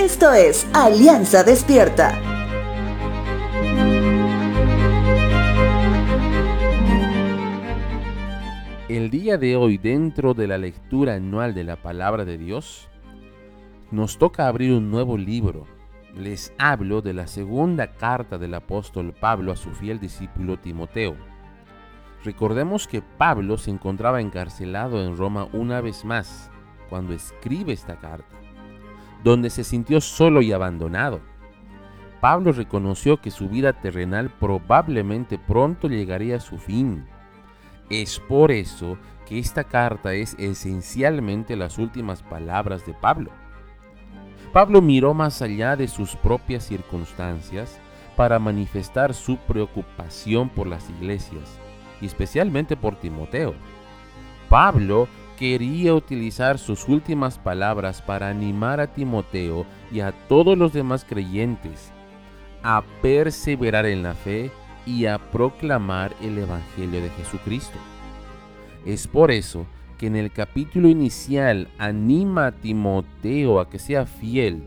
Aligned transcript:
Esto 0.00 0.32
es 0.32 0.66
Alianza 0.72 1.44
Despierta. 1.44 2.18
El 8.88 9.10
día 9.10 9.36
de 9.36 9.56
hoy, 9.56 9.76
dentro 9.76 10.32
de 10.32 10.46
la 10.46 10.56
lectura 10.56 11.16
anual 11.16 11.52
de 11.52 11.64
la 11.64 11.76
palabra 11.76 12.24
de 12.24 12.38
Dios, 12.38 12.88
nos 13.90 14.16
toca 14.16 14.48
abrir 14.48 14.72
un 14.72 14.90
nuevo 14.90 15.18
libro. 15.18 15.66
Les 16.16 16.54
hablo 16.56 17.02
de 17.02 17.12
la 17.12 17.26
segunda 17.26 17.92
carta 17.92 18.38
del 18.38 18.54
apóstol 18.54 19.12
Pablo 19.12 19.52
a 19.52 19.56
su 19.56 19.72
fiel 19.72 20.00
discípulo 20.00 20.58
Timoteo. 20.58 21.14
Recordemos 22.24 22.88
que 22.88 23.02
Pablo 23.02 23.58
se 23.58 23.70
encontraba 23.70 24.22
encarcelado 24.22 25.04
en 25.04 25.18
Roma 25.18 25.46
una 25.52 25.82
vez 25.82 26.06
más 26.06 26.50
cuando 26.88 27.12
escribe 27.12 27.74
esta 27.74 27.96
carta, 27.96 28.34
donde 29.24 29.50
se 29.50 29.64
sintió 29.64 30.00
solo 30.00 30.42
y 30.42 30.52
abandonado. 30.52 31.20
Pablo 32.20 32.52
reconoció 32.52 33.20
que 33.20 33.30
su 33.30 33.48
vida 33.48 33.72
terrenal 33.72 34.30
probablemente 34.30 35.38
pronto 35.38 35.88
llegaría 35.88 36.36
a 36.36 36.40
su 36.40 36.58
fin. 36.58 37.06
Es 37.88 38.20
por 38.20 38.50
eso 38.50 38.98
que 39.26 39.38
esta 39.38 39.64
carta 39.64 40.12
es 40.12 40.34
esencialmente 40.38 41.56
las 41.56 41.78
últimas 41.78 42.22
palabras 42.22 42.84
de 42.84 42.94
Pablo. 42.94 43.30
Pablo 44.52 44.82
miró 44.82 45.14
más 45.14 45.40
allá 45.42 45.76
de 45.76 45.88
sus 45.88 46.16
propias 46.16 46.64
circunstancias 46.64 47.80
para 48.16 48.38
manifestar 48.38 49.14
su 49.14 49.36
preocupación 49.38 50.48
por 50.50 50.66
las 50.66 50.90
iglesias 50.90 51.58
y 52.00 52.06
especialmente 52.06 52.76
por 52.76 52.96
Timoteo. 52.96 53.54
Pablo 54.48 55.08
quería 55.40 55.94
utilizar 55.94 56.58
sus 56.58 56.86
últimas 56.86 57.38
palabras 57.38 58.02
para 58.02 58.28
animar 58.28 58.78
a 58.78 58.88
Timoteo 58.88 59.64
y 59.90 60.00
a 60.00 60.12
todos 60.12 60.56
los 60.58 60.74
demás 60.74 61.06
creyentes 61.08 61.90
a 62.62 62.84
perseverar 63.00 63.86
en 63.86 64.02
la 64.02 64.12
fe 64.12 64.50
y 64.84 65.06
a 65.06 65.18
proclamar 65.18 66.14
el 66.20 66.36
Evangelio 66.36 67.00
de 67.00 67.08
Jesucristo. 67.08 67.78
Es 68.84 69.08
por 69.08 69.30
eso 69.30 69.64
que 69.96 70.08
en 70.08 70.16
el 70.16 70.30
capítulo 70.30 70.88
inicial 70.88 71.68
anima 71.78 72.48
a 72.48 72.52
Timoteo 72.52 73.60
a 73.60 73.70
que 73.70 73.78
sea 73.78 74.04
fiel, 74.04 74.62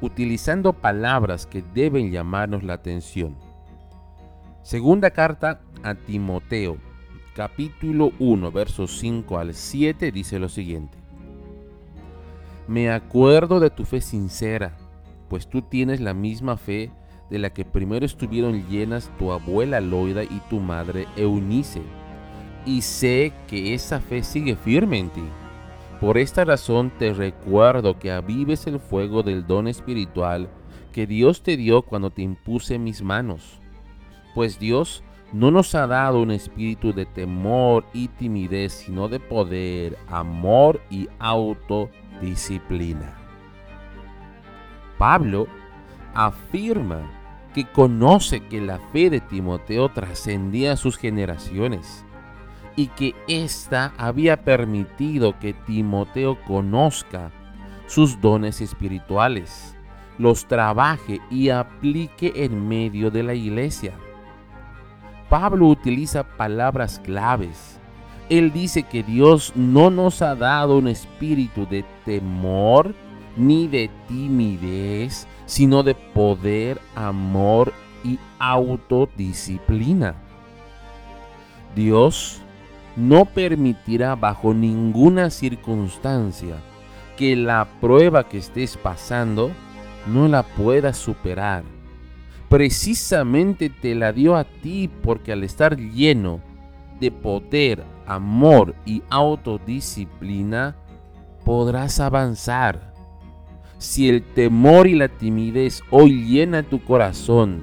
utilizando 0.00 0.72
palabras 0.72 1.44
que 1.44 1.62
deben 1.74 2.10
llamarnos 2.10 2.62
la 2.62 2.72
atención. 2.72 3.36
Segunda 4.62 5.10
carta 5.10 5.60
a 5.82 5.94
Timoteo, 5.94 6.78
capítulo 7.34 8.12
1, 8.18 8.52
versos 8.52 8.98
5 8.98 9.38
al 9.38 9.54
7, 9.54 10.12
dice 10.12 10.38
lo 10.38 10.48
siguiente. 10.48 10.98
Me 12.68 12.90
acuerdo 12.90 13.60
de 13.60 13.70
tu 13.70 13.84
fe 13.84 14.00
sincera, 14.00 14.76
pues 15.28 15.48
tú 15.48 15.62
tienes 15.62 16.00
la 16.00 16.14
misma 16.14 16.56
fe 16.56 16.90
de 17.30 17.38
la 17.38 17.50
que 17.50 17.64
primero 17.64 18.04
estuvieron 18.04 18.68
llenas 18.68 19.10
tu 19.18 19.32
abuela 19.32 19.80
Loida 19.80 20.24
y 20.24 20.40
tu 20.50 20.60
madre 20.60 21.06
Eunice, 21.16 21.82
y 22.66 22.82
sé 22.82 23.32
que 23.48 23.74
esa 23.74 24.00
fe 24.00 24.22
sigue 24.22 24.56
firme 24.56 24.98
en 24.98 25.10
ti. 25.10 25.24
Por 26.00 26.18
esta 26.18 26.44
razón 26.44 26.92
te 26.98 27.14
recuerdo 27.14 27.98
que 27.98 28.12
avives 28.12 28.66
el 28.66 28.78
fuego 28.78 29.22
del 29.22 29.46
don 29.46 29.68
espiritual 29.68 30.48
que 30.92 31.06
Dios 31.06 31.42
te 31.42 31.56
dio 31.56 31.82
cuando 31.82 32.10
te 32.10 32.22
impuse 32.22 32.78
mis 32.78 33.02
manos 33.02 33.62
pues 34.34 34.58
Dios 34.58 35.02
no 35.32 35.50
nos 35.50 35.74
ha 35.74 35.86
dado 35.86 36.20
un 36.20 36.30
espíritu 36.30 36.92
de 36.92 37.06
temor 37.06 37.84
y 37.94 38.08
timidez, 38.08 38.72
sino 38.72 39.08
de 39.08 39.18
poder, 39.18 39.96
amor 40.08 40.80
y 40.90 41.08
autodisciplina. 41.18 43.14
Pablo 44.98 45.46
afirma 46.14 47.00
que 47.54 47.64
conoce 47.64 48.40
que 48.40 48.60
la 48.60 48.78
fe 48.92 49.10
de 49.10 49.20
Timoteo 49.20 49.88
trascendía 49.88 50.76
sus 50.76 50.96
generaciones 50.96 52.04
y 52.76 52.86
que 52.88 53.14
ésta 53.26 53.92
había 53.98 54.44
permitido 54.44 55.38
que 55.38 55.52
Timoteo 55.52 56.38
conozca 56.46 57.30
sus 57.86 58.20
dones 58.20 58.60
espirituales, 58.60 59.76
los 60.18 60.46
trabaje 60.46 61.20
y 61.30 61.50
aplique 61.50 62.32
en 62.36 62.68
medio 62.68 63.10
de 63.10 63.22
la 63.22 63.34
iglesia. 63.34 63.92
Pablo 65.32 65.68
utiliza 65.68 66.24
palabras 66.24 67.00
claves. 67.02 67.80
Él 68.28 68.52
dice 68.52 68.82
que 68.82 69.02
Dios 69.02 69.54
no 69.56 69.88
nos 69.88 70.20
ha 70.20 70.34
dado 70.34 70.76
un 70.76 70.88
espíritu 70.88 71.66
de 71.66 71.86
temor 72.04 72.94
ni 73.34 73.66
de 73.66 73.88
timidez, 74.08 75.26
sino 75.46 75.82
de 75.82 75.94
poder, 75.94 76.82
amor 76.94 77.72
y 78.04 78.18
autodisciplina. 78.38 80.16
Dios 81.74 82.42
no 82.94 83.24
permitirá 83.24 84.14
bajo 84.14 84.52
ninguna 84.52 85.30
circunstancia 85.30 86.56
que 87.16 87.36
la 87.36 87.66
prueba 87.80 88.28
que 88.28 88.36
estés 88.36 88.76
pasando 88.76 89.50
no 90.06 90.28
la 90.28 90.42
puedas 90.42 90.98
superar 90.98 91.64
precisamente 92.52 93.70
te 93.70 93.94
la 93.94 94.12
dio 94.12 94.36
a 94.36 94.44
ti 94.44 94.90
porque 95.02 95.32
al 95.32 95.42
estar 95.42 95.78
lleno 95.78 96.42
de 97.00 97.10
poder, 97.10 97.82
amor 98.06 98.74
y 98.84 99.02
autodisciplina, 99.08 100.76
podrás 101.46 101.98
avanzar. 101.98 102.92
Si 103.78 104.06
el 104.06 104.22
temor 104.22 104.86
y 104.86 104.94
la 104.94 105.08
timidez 105.08 105.80
hoy 105.90 106.26
llena 106.26 106.62
tu 106.62 106.84
corazón 106.84 107.62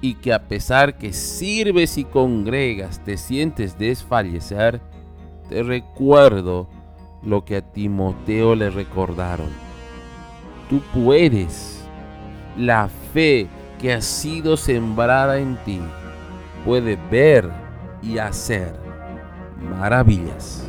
y 0.00 0.14
que 0.14 0.32
a 0.32 0.46
pesar 0.46 0.96
que 0.96 1.12
sirves 1.12 1.98
y 1.98 2.04
congregas 2.04 3.02
te 3.02 3.16
sientes 3.16 3.76
desfallecer, 3.80 4.80
te 5.48 5.64
recuerdo 5.64 6.68
lo 7.24 7.44
que 7.44 7.56
a 7.56 7.62
Timoteo 7.62 8.54
le 8.54 8.70
recordaron. 8.70 9.48
Tú 10.70 10.80
puedes. 10.94 11.80
La 12.56 12.88
fe 13.12 13.48
que 13.84 13.92
ha 13.92 14.00
sido 14.00 14.56
sembrada 14.56 15.36
en 15.36 15.56
ti 15.62 15.78
puede 16.64 16.98
ver 17.10 17.50
y 18.00 18.16
hacer 18.16 18.74
maravillas. 19.78 20.63